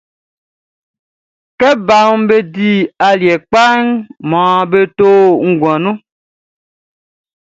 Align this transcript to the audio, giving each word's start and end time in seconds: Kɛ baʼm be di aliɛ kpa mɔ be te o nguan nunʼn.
Kɛ 1.59 1.69
baʼm 1.87 2.19
be 2.29 2.37
di 2.53 2.69
aliɛ 3.07 3.35
kpa 3.49 3.61
mɔ 4.29 4.41
be 4.71 4.79
te 4.97 5.05
o 5.25 5.47
nguan 5.51 5.79
nunʼn. 5.83 5.97